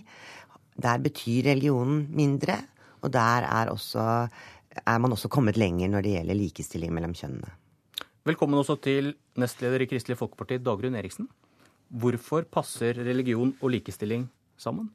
der 0.75 1.03
betyr 1.03 1.51
religionen 1.51 2.07
mindre. 2.15 2.59
Og 3.05 3.13
der 3.13 3.47
er, 3.47 3.71
også, 3.71 4.29
er 4.87 4.99
man 4.99 5.13
også 5.13 5.29
kommet 5.29 5.59
lenger 5.61 5.91
når 5.93 6.07
det 6.07 6.17
gjelder 6.17 6.41
likestilling 6.41 6.95
mellom 6.95 7.15
kjønnene. 7.17 7.53
Velkommen 8.25 8.57
også 8.57 8.79
til 8.81 9.13
nestleder 9.37 9.85
i 9.85 9.89
Kristelig 9.91 10.17
Folkeparti, 10.17 10.57
Dagrun 10.65 10.97
Eriksen. 10.97 11.29
Hvorfor 11.93 12.47
passer 12.49 12.97
religion 13.05 13.53
og 13.61 13.75
likestilling 13.75 14.25
sammen? 14.57 14.89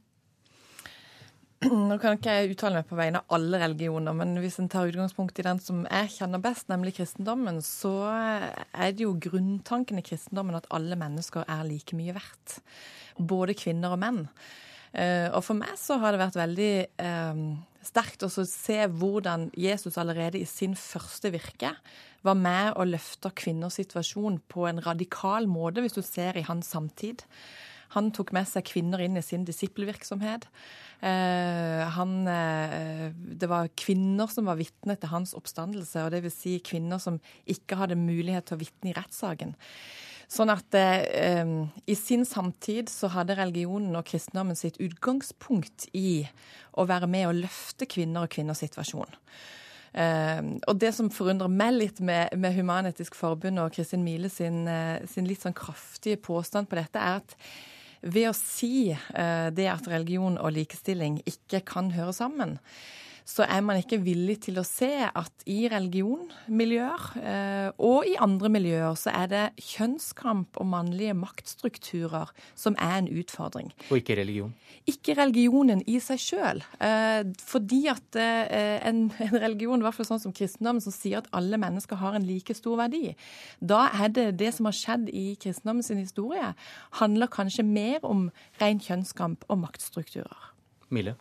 Nå 1.60 1.98
kan 2.00 2.16
ikke 2.16 2.32
jeg 2.32 2.54
uttale 2.54 2.80
meg 2.80 2.88
på 2.88 2.96
vegne 2.96 3.20
av 3.20 3.36
alle 3.36 3.60
religioner, 3.60 4.16
men 4.16 4.38
hvis 4.40 4.62
en 4.62 4.70
tar 4.72 4.88
utgangspunkt 4.88 5.42
i 5.42 5.44
den 5.44 5.60
som 5.60 5.82
jeg 5.84 6.14
kjenner 6.14 6.40
best, 6.40 6.70
nemlig 6.72 6.94
kristendommen, 6.96 7.60
så 7.62 7.92
er 8.08 8.94
det 8.96 9.04
jo 9.04 9.18
grunntanken 9.20 10.00
i 10.00 10.06
kristendommen 10.08 10.56
at 10.56 10.70
alle 10.72 10.96
mennesker 11.00 11.44
er 11.44 11.68
like 11.68 12.00
mye 12.00 12.16
verdt. 12.16 12.62
Både 13.20 13.58
kvinner 13.60 13.92
og 13.92 14.00
menn. 14.00 14.22
Eh, 14.94 15.28
og 15.30 15.44
for 15.46 15.60
meg 15.60 15.76
så 15.78 16.00
har 16.02 16.14
det 16.14 16.22
vært 16.24 16.40
veldig 16.40 16.74
eh, 17.04 17.42
sterkt 17.86 18.26
å 18.26 18.30
se 18.32 18.80
hvordan 18.90 19.50
Jesus 19.58 20.00
allerede 20.02 20.42
i 20.42 20.50
sin 20.50 20.76
første 20.78 21.32
virke 21.34 21.76
var 22.26 22.36
med 22.36 22.74
og 22.76 22.90
løfta 22.92 23.32
kvinners 23.32 23.78
situasjon 23.80 24.42
på 24.52 24.66
en 24.68 24.82
radikal 24.84 25.48
måte, 25.48 25.84
hvis 25.84 25.96
du 25.96 26.04
ser 26.04 26.38
i 26.38 26.46
hans 26.48 26.72
samtid. 26.74 27.24
Han 27.96 28.12
tok 28.14 28.34
med 28.36 28.46
seg 28.46 28.68
kvinner 28.70 29.02
inn 29.02 29.18
i 29.18 29.24
sin 29.26 29.46
disippelvirksomhet. 29.48 30.46
Eh, 31.02 32.00
eh, 32.00 33.06
det 33.16 33.50
var 33.50 33.72
kvinner 33.80 34.30
som 34.30 34.50
var 34.52 34.60
vitne 34.60 34.98
til 35.00 35.14
hans 35.14 35.34
oppstandelse, 35.38 36.04
og 36.06 36.14
dvs. 36.14 36.38
Si 36.44 36.60
kvinner 36.66 37.02
som 37.02 37.18
ikke 37.50 37.80
hadde 37.80 37.98
mulighet 37.98 38.50
til 38.50 38.60
å 38.60 38.64
vitne 38.66 38.92
i 38.92 38.98
rettssaken. 38.98 39.56
Sånn 40.30 40.52
at 40.54 40.76
eh, 40.78 41.54
i 41.90 41.96
sin 41.98 42.26
samtid 42.28 42.92
så 42.94 43.10
hadde 43.16 43.38
religionen 43.40 43.98
og 43.98 44.06
kristendommen 44.12 44.58
sitt 44.58 44.78
utgangspunkt 44.78 45.88
i 45.98 46.28
å 46.78 46.86
være 46.90 47.10
med 47.10 47.30
og 47.32 47.40
løfte 47.40 47.88
kvinner 47.90 48.28
og 48.28 48.36
kvinners 48.36 48.62
situasjon. 48.62 49.18
Uh, 49.90 50.60
og 50.70 50.78
det 50.78 50.92
som 50.94 51.08
forundrer 51.10 51.50
meg 51.50 51.74
litt 51.74 52.00
med, 52.06 52.36
med 52.38 52.54
Human-Etisk 52.54 53.16
Forbund 53.18 53.58
og 53.58 53.74
Kristin 53.74 54.04
Mile 54.06 54.30
sin, 54.30 54.62
uh, 54.70 55.02
sin, 55.10 55.26
litt 55.26 55.42
sånn 55.42 55.58
kraftige 55.58 56.20
påstand 56.22 56.70
på 56.70 56.78
dette, 56.78 57.02
er 57.02 57.24
at 57.24 57.34
ved 58.06 58.30
å 58.30 58.36
si 58.38 58.92
uh, 58.94 59.50
det 59.50 59.66
at 59.72 59.90
religion 59.90 60.38
og 60.38 60.54
likestilling 60.54 61.18
ikke 61.26 61.64
kan 61.74 61.90
høre 61.96 62.14
sammen, 62.14 62.60
så 63.30 63.46
er 63.46 63.62
man 63.62 63.78
ikke 63.78 64.00
villig 64.02 64.40
til 64.48 64.58
å 64.58 64.66
se 64.66 64.90
at 65.06 65.44
i 65.50 65.60
religionmiljøer 65.70 67.04
eh, 67.22 67.68
og 67.78 68.08
i 68.10 68.16
andre 68.22 68.50
miljøer 68.50 68.98
så 68.98 69.14
er 69.14 69.30
det 69.30 69.44
kjønnskamp 69.62 70.58
og 70.58 70.70
mannlige 70.72 71.14
maktstrukturer 71.18 72.32
som 72.58 72.78
er 72.82 72.96
en 73.04 73.12
utfordring. 73.22 73.70
Og 73.92 74.02
ikke 74.02 74.18
religion? 74.18 74.56
Ikke 74.90 75.14
religionen 75.20 75.84
i 75.86 76.00
seg 76.02 76.24
sjøl. 76.24 76.64
Eh, 76.82 77.22
fordi 77.52 77.84
at 77.94 78.18
eh, 78.18 78.82
en, 78.90 79.06
en, 79.28 79.38
religion, 79.46 79.78
i 79.78 79.86
hvert 79.86 80.00
fall 80.00 80.10
sånn 80.10 80.26
som 80.26 80.36
kristendommen, 80.36 80.82
som 80.82 80.96
sier 80.96 81.22
at 81.22 81.30
alle 81.36 81.62
mennesker 81.62 82.02
har 82.02 82.18
en 82.18 82.26
like 82.26 82.58
stor 82.58 82.82
verdi, 82.82 83.14
da 83.62 83.86
er 83.94 84.14
det 84.16 84.28
det 84.42 84.56
som 84.58 84.70
har 84.72 84.78
skjedd 84.78 85.10
i 85.14 85.36
kristendommen 85.38 85.86
sin 85.86 86.02
historie, 86.02 86.56
handler 86.98 87.30
kanskje 87.30 87.68
mer 87.68 88.02
om 88.08 88.30
ren 88.62 88.82
kjønnskamp 88.82 89.46
og 89.50 89.68
maktstrukturer. 89.68 90.54
Mille? 90.90 91.20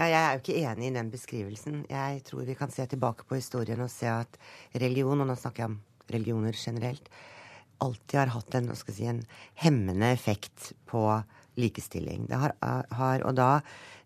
Ja, 0.00 0.06
jeg 0.08 0.20
er 0.24 0.30
jo 0.32 0.40
ikke 0.40 0.60
enig 0.64 0.86
i 0.88 0.94
den 0.94 1.08
beskrivelsen. 1.12 1.80
Jeg 1.90 2.22
tror 2.24 2.46
vi 2.48 2.54
kan 2.56 2.70
se 2.72 2.86
tilbake 2.88 3.26
på 3.28 3.36
historien 3.36 3.82
og 3.84 3.90
se 3.92 4.08
at 4.08 4.38
religion, 4.80 5.20
og 5.20 5.26
nå 5.28 5.34
snakker 5.36 5.60
jeg 5.60 5.68
om 5.74 5.80
religioner 6.08 6.56
generelt, 6.56 7.10
alltid 7.84 8.16
har 8.16 8.32
hatt 8.32 8.56
en, 8.56 8.70
si, 8.80 9.04
en 9.04 9.20
hemmende 9.60 10.08
effekt 10.08 10.70
på 10.88 11.02
likestilling. 11.60 12.24
Det 12.30 12.38
har, 12.40 12.54
har 12.96 13.26
og 13.28 13.36
da 13.36 13.50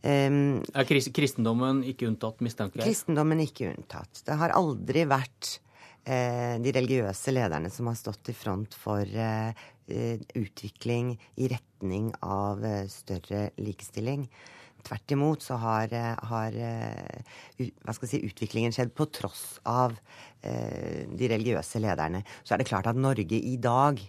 um, 0.03 0.65
Er 0.75 0.89
kristendommen 0.91 1.85
ikke 1.87 2.09
unntatt, 2.11 2.43
mistanke? 2.43 2.83
Kristendommen 2.83 3.45
ikke 3.45 3.71
unntatt. 3.71 4.25
Det 4.27 4.39
har 4.41 4.57
aldri 4.59 5.07
vært 5.07 5.53
uh, 6.11 6.59
de 6.59 6.75
religiøse 6.75 7.37
lederne 7.37 7.71
som 7.71 7.93
har 7.93 8.01
stått 8.03 8.35
i 8.35 8.37
front 8.37 8.75
for 8.75 9.07
uh, 9.07 9.55
utvikling 9.87 11.15
i 11.39 11.53
retning 11.55 12.11
av 12.19 12.67
større 12.91 13.47
likestilling. 13.63 14.27
Tvert 14.85 15.15
imot 15.17 15.45
så 15.45 15.57
har, 15.61 15.93
eh, 15.97 16.15
har 16.31 16.57
eh, 16.61 17.69
si, 18.05 18.21
utviklingen 18.21 18.75
skjedd 18.75 18.93
på 18.97 19.07
tross 19.09 19.59
av 19.65 19.97
eh, 20.45 21.05
de 21.09 21.31
religiøse 21.33 21.81
lederne. 21.81 22.21
Så 22.45 22.55
er 22.55 22.61
det 22.61 22.69
klart 22.69 22.91
at 22.91 23.01
Norge 23.01 23.39
i 23.39 23.57
dag 23.57 24.03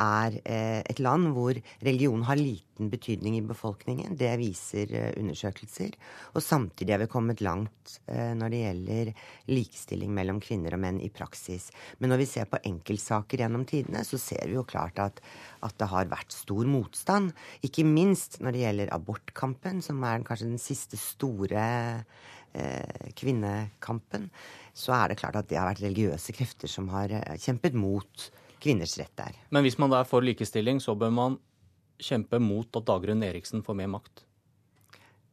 er 0.00 0.38
eh, 0.48 0.80
et 0.88 1.00
land 1.02 1.32
hvor 1.36 1.56
religion 1.84 2.22
har 2.24 2.40
liten 2.40 2.88
betydning 2.90 3.36
i 3.36 3.44
befolkningen. 3.44 4.16
Det 4.16 4.30
viser 4.40 4.92
eh, 4.96 5.12
undersøkelser. 5.20 5.92
Og 6.32 6.44
samtidig 6.44 6.94
er 6.94 7.02
vi 7.02 7.10
kommet 7.12 7.42
langt 7.44 7.98
eh, 8.06 8.32
når 8.38 8.52
det 8.52 8.62
gjelder 8.62 9.12
likestilling 9.52 10.12
mellom 10.16 10.40
kvinner 10.42 10.76
og 10.76 10.82
menn 10.84 11.00
i 11.04 11.12
praksis. 11.12 11.70
Men 12.00 12.12
når 12.12 12.22
vi 12.22 12.30
ser 12.32 12.48
på 12.50 12.62
enkeltsaker 12.72 13.44
gjennom 13.44 13.66
tidene, 13.68 14.04
så 14.08 14.20
ser 14.20 14.48
vi 14.48 14.56
jo 14.56 14.66
klart 14.68 15.00
at, 15.02 15.20
at 15.60 15.76
det 15.78 15.90
har 15.92 16.12
vært 16.12 16.32
stor 16.32 16.68
motstand. 16.68 17.32
Ikke 17.66 17.84
minst 17.86 18.40
når 18.40 18.56
det 18.56 18.64
gjelder 18.64 18.94
abortkampen, 18.96 19.82
som 19.84 20.00
er 20.08 20.24
kanskje 20.26 20.52
den 20.54 20.62
siste 20.62 21.00
store 21.00 21.66
kvinnekampen. 23.16 24.26
Så 24.76 24.92
er 24.92 25.08
det 25.08 25.16
klart 25.22 25.38
at 25.40 25.46
det 25.48 25.56
har 25.56 25.70
vært 25.70 25.80
religiøse 25.86 26.34
krefter 26.36 26.68
som 26.68 26.90
har 26.92 27.14
kjempet 27.40 27.72
mot 27.72 28.26
kvinners 28.62 28.96
rett 29.00 29.14
der. 29.18 29.38
Men 29.54 29.66
hvis 29.66 29.78
man 29.82 29.92
da 29.92 30.02
er 30.02 30.08
for 30.08 30.24
likestilling, 30.24 30.80
så 30.82 30.94
bør 30.98 31.14
man 31.14 31.40
kjempe 32.02 32.40
mot 32.42 32.78
at 32.78 32.86
Dagrun 32.88 33.22
Eriksen 33.26 33.64
får 33.66 33.78
mer 33.78 33.90
makt? 33.98 34.24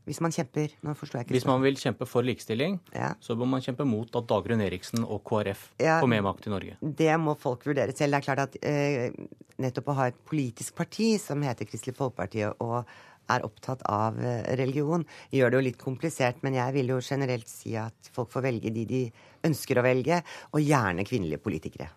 Hvis 0.10 0.22
man 0.26 0.34
kjemper 0.34 0.72
Nå 0.86 0.96
forstår 0.98 1.20
jeg 1.20 1.28
ikke. 1.28 1.36
Hvis 1.36 1.46
man 1.46 1.62
vil 1.62 1.76
kjempe 1.78 2.08
for 2.10 2.26
likestilling, 2.26 2.80
ja. 2.96 3.12
så 3.22 3.36
bør 3.38 3.50
man 3.52 3.62
kjempe 3.62 3.86
mot 3.86 4.16
at 4.18 4.30
Dagrun 4.30 4.64
Eriksen 4.66 5.06
og 5.06 5.22
KrF 5.28 5.68
ja, 5.78 6.00
får 6.02 6.10
mer 6.10 6.24
makt 6.26 6.50
i 6.50 6.54
Norge. 6.54 6.78
Det 6.82 7.12
må 7.22 7.36
folk 7.38 7.68
vurdere 7.70 7.94
selv. 7.94 8.16
Det 8.16 8.22
er 8.22 8.26
klart 8.26 8.42
at 8.48 8.58
eh, 8.66 9.14
nettopp 9.62 9.92
å 9.94 9.98
ha 10.00 10.10
et 10.10 10.18
politisk 10.26 10.74
parti 10.80 11.12
som 11.22 11.46
heter 11.46 11.70
Kristelig 11.70 11.98
Folkeparti, 12.00 12.48
og 12.58 12.90
er 13.30 13.46
opptatt 13.46 13.84
av 13.86 14.18
eh, 14.18 14.42
religion, 14.58 15.06
gjør 15.30 15.52
det 15.52 15.60
jo 15.60 15.66
litt 15.68 15.82
komplisert. 15.82 16.42
Men 16.46 16.58
jeg 16.58 16.78
vil 16.80 16.96
jo 16.96 17.02
generelt 17.06 17.52
si 17.52 17.76
at 17.78 18.10
folk 18.16 18.32
får 18.34 18.48
velge 18.50 18.74
de 18.74 18.88
de 18.90 19.04
ønsker 19.46 19.78
å 19.80 19.86
velge, 19.86 20.24
og 20.52 20.66
gjerne 20.66 21.06
kvinnelige 21.08 21.44
politikere. 21.44 21.92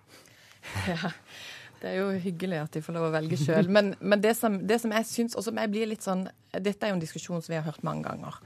Ja, 0.93 1.11
det 1.83 1.91
er 1.91 1.97
jo 1.99 2.11
hyggelig 2.23 2.61
at 2.63 2.77
de 2.77 2.83
får 2.85 2.95
lov 2.95 3.09
å 3.09 3.15
velge 3.15 3.39
sjøl. 3.41 3.67
Men, 3.73 3.97
men, 3.99 4.21
det, 4.23 4.37
som, 4.39 4.61
det 4.69 4.79
som 4.79 4.93
jeg 4.95 5.09
syns 5.09 5.35
Og 5.35 5.43
som 5.43 5.59
jeg 5.59 5.71
blir 5.73 5.89
litt 5.91 6.05
sånn 6.07 6.29
Dette 6.55 6.87
er 6.87 6.93
jo 6.93 6.99
en 6.99 7.03
diskusjon 7.03 7.43
som 7.43 7.51
vi 7.51 7.59
har 7.59 7.67
hørt 7.67 7.83
mange 7.87 8.07
ganger. 8.07 8.39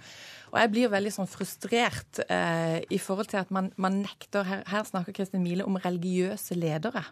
Og 0.53 0.57
jeg 0.63 0.71
blir 0.73 0.93
veldig 0.93 1.13
sånn 1.13 1.29
frustrert 1.29 2.21
eh, 2.31 2.79
i 2.95 3.01
forhold 3.03 3.29
til 3.33 3.43
at 3.43 3.51
man, 3.53 3.73
man 3.83 3.99
nekter 4.05 4.47
her, 4.47 4.63
her 4.71 4.87
snakker 4.89 5.13
Kristin 5.17 5.43
Mile 5.45 5.67
om 5.67 5.77
religiøse 5.83 6.57
ledere. 6.57 7.03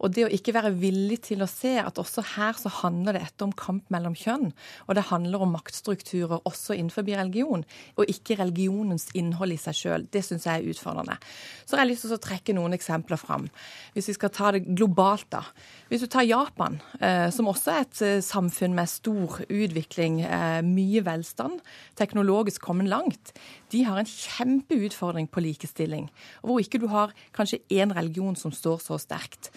Og 0.00 0.12
det 0.14 0.26
å 0.26 0.32
ikke 0.32 0.54
være 0.56 0.74
villig 0.76 1.20
til 1.28 1.44
å 1.44 1.50
se 1.50 1.76
at 1.82 2.00
også 2.00 2.24
her 2.36 2.58
så 2.58 2.72
handler 2.82 3.16
det 3.16 3.24
etter 3.26 3.48
om 3.48 3.54
kamp 3.56 3.86
mellom 3.92 4.16
kjønn. 4.18 4.50
Og 4.86 4.98
det 4.98 5.06
handler 5.10 5.44
om 5.44 5.54
maktstrukturer 5.56 6.42
også 6.48 6.76
innenfor 6.76 7.06
religion, 7.06 7.64
og 7.96 8.10
ikke 8.10 8.38
religionens 8.40 9.08
innhold 9.16 9.54
i 9.54 9.60
seg 9.60 9.78
sjøl. 9.78 10.06
Det 10.12 10.24
syns 10.26 10.46
jeg 10.48 10.62
er 10.62 10.72
utfordrende. 10.72 11.18
Så 11.64 11.76
har 11.76 11.84
jeg 11.84 11.94
lyst 11.94 12.06
til 12.06 12.16
å 12.16 12.22
trekke 12.22 12.56
noen 12.56 12.76
eksempler 12.76 13.20
fram. 13.20 13.48
Hvis 13.94 14.10
vi 14.10 14.16
skal 14.18 14.32
ta 14.34 14.52
det 14.54 14.64
globalt, 14.68 15.28
da. 15.32 15.42
Hvis 15.90 16.02
du 16.02 16.10
tar 16.10 16.26
Japan, 16.26 16.80
eh, 17.00 17.28
som 17.34 17.48
også 17.50 17.72
er 17.72 17.84
et 17.84 18.02
eh, 18.02 18.24
samfunn 18.24 18.74
med 18.76 18.90
stor 18.90 19.40
utvikling, 19.46 20.20
eh, 20.26 20.60
mye 20.66 21.04
velstand, 21.06 21.60
teknologisk 21.98 22.64
kommet 22.66 22.90
langt, 22.90 23.32
de 23.76 23.84
har 23.84 24.00
en 24.00 24.08
kjempeutfordring 24.08 25.28
på 25.28 25.42
likestilling. 25.44 26.08
Hvor 26.40 26.62
ikke 26.62 26.80
du 26.80 26.88
har 26.92 27.12
kanskje 27.36 27.60
én 27.76 27.92
religion 27.92 28.36
som 28.38 28.54
står 28.54 28.80
så 28.84 28.96
sterkt. 29.02 29.50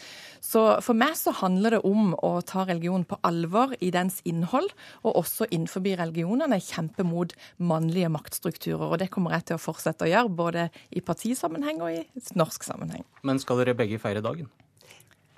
Så 0.44 0.62
for 0.84 0.98
meg 0.98 1.16
så 1.20 1.32
handler 1.40 1.78
det 1.78 1.82
om 1.88 2.14
å 2.26 2.32
ta 2.48 2.66
religion 2.68 3.06
på 3.08 3.20
alvor 3.28 3.76
i 3.84 3.92
dens 3.96 4.20
innhold, 4.28 4.72
og 5.04 5.22
også 5.24 5.48
innenfor 5.50 5.86
religionene 6.00 6.60
kjempe 6.64 7.06
mot 7.08 7.34
mannlige 7.58 8.12
maktstrukturer. 8.12 8.88
Og 8.90 9.00
det 9.00 9.10
kommer 9.14 9.38
jeg 9.38 9.50
til 9.50 9.60
å 9.60 9.64
fortsette 9.64 10.08
å 10.08 10.12
gjøre, 10.12 10.36
både 10.42 10.68
i 10.92 11.04
partisammenheng 11.06 11.84
og 11.86 12.02
i 12.02 12.36
norsk 12.40 12.68
sammenheng. 12.68 13.06
Men 13.24 13.40
skal 13.40 13.64
dere 13.64 13.78
begge 13.78 14.00
feire 14.02 14.24
dagen? 14.26 14.50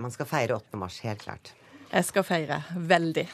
Man 0.01 0.13
skal 0.13 0.25
feire 0.29 0.57
8. 0.57 0.79
mars, 0.81 0.97
helt 1.05 1.21
klart. 1.21 1.53
Jeg 1.91 2.07
skal 2.07 2.23
feire. 2.23 2.61
Veldig. 2.73 3.27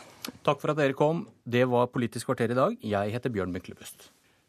Takk 0.43 0.59
for 0.59 0.73
at 0.73 0.79
dere 0.81 0.97
kom. 0.97 1.27
Det 1.45 1.63
var 1.69 1.91
Politisk 1.93 2.31
kvarter 2.31 2.51
i 2.51 2.57
dag. 2.57 2.77
Jeg 2.81 3.13
heter 3.13 3.31
Bjørn 3.31 3.53
Myklebust. 3.53 4.09